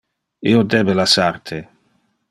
Io 0.51 0.63
debe 0.75 0.95
lassar 1.01 1.39
te. 1.51 1.63